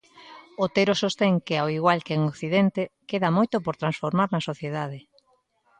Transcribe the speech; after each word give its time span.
Otero 0.65 0.93
sostén 1.03 1.33
que 1.45 1.55
ao 1.57 1.67
igual 1.79 1.99
que 2.05 2.13
en 2.17 2.21
Occidente, 2.31 2.81
queda 3.09 3.29
moito 3.37 3.55
por 3.65 3.75
transformar 3.81 4.29
na 4.31 4.45
sociedade. 4.49 4.99